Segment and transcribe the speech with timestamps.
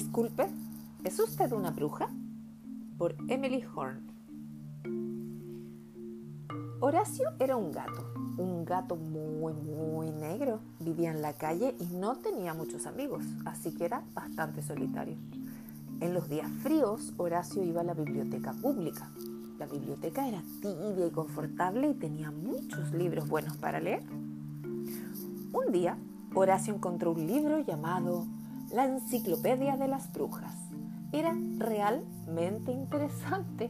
[0.00, 0.48] Disculpe,
[1.04, 2.08] ¿es usted una bruja?
[2.96, 4.00] Por Emily Horn.
[6.80, 10.60] Horacio era un gato, un gato muy, muy negro.
[10.78, 15.16] Vivía en la calle y no tenía muchos amigos, así que era bastante solitario.
[16.00, 19.10] En los días fríos, Horacio iba a la biblioteca pública.
[19.58, 24.02] La biblioteca era tibia y confortable y tenía muchos libros buenos para leer.
[25.52, 25.98] Un día,
[26.34, 28.24] Horacio encontró un libro llamado
[28.72, 30.54] La Enciclopedia de las Brujas.
[31.10, 33.68] Era realmente interesante.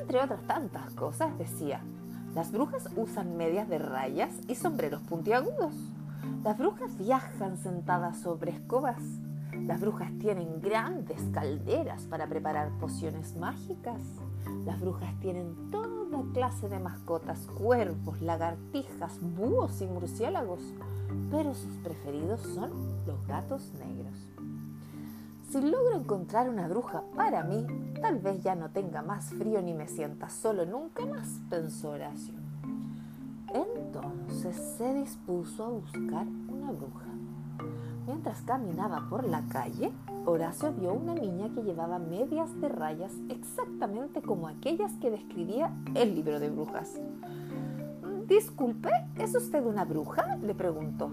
[0.00, 1.80] Entre otras tantas cosas decía,
[2.36, 5.74] las brujas usan medias de rayas y sombreros puntiagudos.
[6.44, 9.02] Las brujas viajan sentadas sobre escobas.
[9.66, 14.00] Las brujas tienen grandes calderas para preparar pociones mágicas.
[14.64, 15.94] Las brujas tienen toda
[16.32, 20.60] clase de mascotas, cuervos, lagartijas, búhos y murciélagos,
[21.30, 22.70] pero sus preferidos son
[23.06, 24.14] los gatos negros.
[25.50, 27.66] Si logro encontrar una bruja para mí,
[28.00, 32.34] tal vez ya no tenga más frío ni me sienta solo nunca más, pensó Horacio.
[33.52, 37.06] Entonces se dispuso a buscar una bruja.
[38.06, 39.92] Mientras caminaba por la calle,
[40.26, 46.14] Horacio vio una niña que llevaba medias de rayas exactamente como aquellas que describía el
[46.14, 46.94] libro de brujas.
[48.26, 50.36] Disculpe, ¿es usted una bruja?
[50.36, 51.12] le preguntó.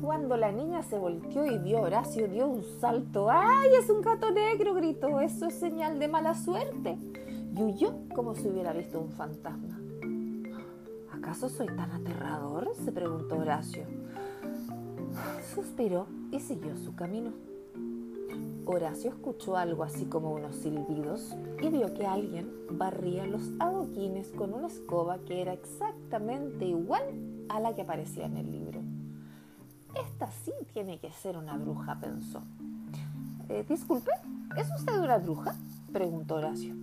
[0.00, 3.28] Cuando la niña se volteó y vio a Horacio, dio un salto.
[3.30, 4.74] ¡Ay, es un gato negro!
[4.74, 5.20] gritó.
[5.20, 6.96] Eso es señal de mala suerte.
[7.54, 9.78] Y huyó como si hubiera visto un fantasma.
[11.12, 12.72] ¿Acaso soy tan aterrador?
[12.82, 13.84] se preguntó Horacio.
[15.54, 17.32] Suspiró y siguió su camino.
[18.64, 24.54] Horacio escuchó algo así como unos silbidos y vio que alguien barría los adoquines con
[24.54, 27.02] una escoba que era exactamente igual
[27.48, 28.79] a la que aparecía en el libro.
[29.94, 32.42] Esta sí tiene que ser una bruja, pensó.
[33.48, 34.10] Eh, disculpe,
[34.56, 35.54] ¿es usted una bruja?
[35.92, 36.74] preguntó Horacio.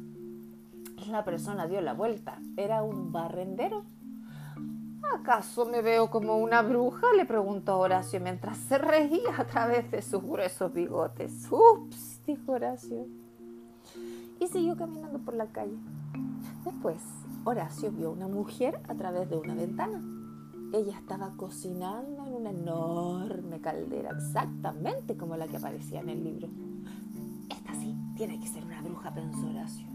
[1.09, 2.39] La persona dio la vuelta.
[2.57, 3.85] Era un barrendero
[5.13, 7.07] ¿Acaso me veo como una bruja?
[7.15, 11.47] le preguntó Horacio mientras se reía a través de sus gruesos bigotes.
[11.49, 13.07] Ups, dijo Horacio.
[14.39, 15.77] Y siguió caminando por la calle.
[16.65, 16.97] Después,
[17.45, 20.01] Horacio vio una mujer a través de una ventana.
[20.73, 26.49] Ella estaba cocinando en una enorme caldera, exactamente como la que aparecía en el libro.
[27.49, 29.87] Esta sí, tiene que ser una bruja, pensó Horacio.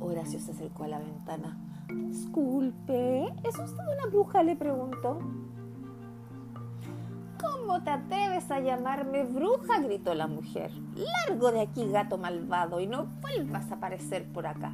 [0.00, 1.56] Horacio se acercó a la ventana
[1.88, 4.42] Disculpe, ¿es usted una bruja?
[4.42, 5.18] le preguntó.
[7.40, 9.80] ¿Cómo te atreves a llamarme bruja?
[9.80, 10.70] gritó la mujer.
[10.94, 14.72] Largo de aquí, gato malvado, y no vuelvas a aparecer por acá.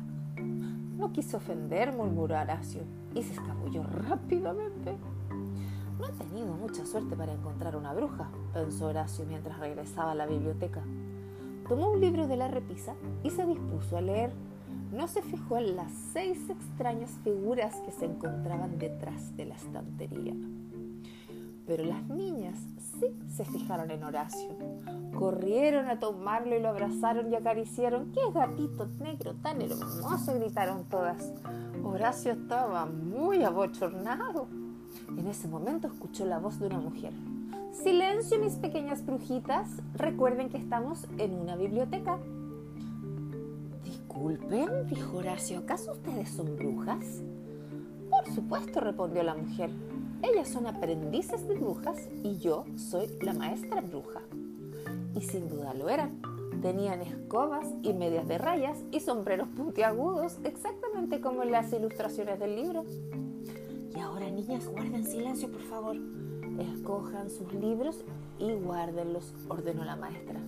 [0.99, 2.83] No quiso ofender, murmuró Horacio,
[3.15, 4.97] y se escabulló rápidamente.
[5.99, 10.27] No he tenido mucha suerte para encontrar una bruja, pensó Horacio mientras regresaba a la
[10.27, 10.83] biblioteca.
[11.67, 14.33] Tomó un libro de la repisa y se dispuso a leer
[14.93, 20.35] no se fijó en las seis extrañas figuras que se encontraban detrás de la estantería.
[21.69, 22.59] Pero las niñas
[22.99, 24.49] sí se fijaron en Horacio.
[25.15, 28.11] Corrieron a tomarlo y lo abrazaron y acariciaron.
[28.13, 30.33] ¡Qué gatito negro tan hermoso!
[30.35, 31.31] gritaron todas.
[31.85, 34.49] Horacio estaba muy abochornado.
[35.19, 37.13] En ese momento escuchó la voz de una mujer.
[37.71, 39.69] Silencio, mis pequeñas brujitas.
[39.93, 42.19] Recuerden que estamos en una biblioteca.
[43.85, 47.23] Disculpen, dijo Horacio, ¿acaso ustedes son brujas?
[48.09, 49.71] Por supuesto, respondió la mujer.
[50.23, 54.21] Ellas son aprendices de brujas y yo soy la maestra bruja.
[55.15, 56.21] Y sin duda lo eran.
[56.61, 62.57] Tenían escobas y medias de rayas y sombreros puntiagudos, exactamente como en las ilustraciones del
[62.57, 62.85] libro.
[63.95, 65.97] Y ahora, niñas, guarden silencio, por favor.
[66.59, 68.05] Escojan sus libros
[68.41, 70.41] y guárdenlos, ordenó la maestra.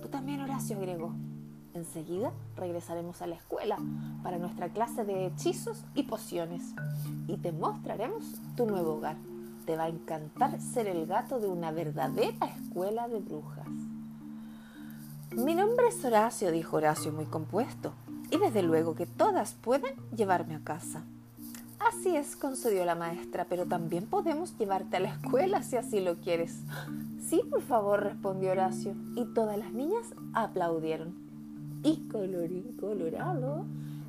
[0.00, 1.12] Tú también, Horacio, agregó.
[1.76, 3.76] Enseguida regresaremos a la escuela
[4.22, 6.62] para nuestra clase de hechizos y pociones
[7.26, 8.24] y te mostraremos
[8.56, 9.16] tu nuevo hogar.
[9.66, 13.68] Te va a encantar ser el gato de una verdadera escuela de brujas.
[15.32, 17.92] Mi nombre es Horacio, dijo Horacio muy compuesto,
[18.30, 21.02] y desde luego que todas pueden llevarme a casa.
[21.78, 26.16] Así es, concedió la maestra, pero también podemos llevarte a la escuela si así lo
[26.20, 26.58] quieres.
[27.20, 31.26] Sí, por favor, respondió Horacio, y todas las niñas aplaudieron
[31.82, 33.64] y colorín colorado,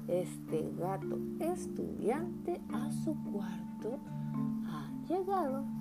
[0.08, 4.00] este gato estudiante a su cuarto
[4.68, 5.77] ha llegado.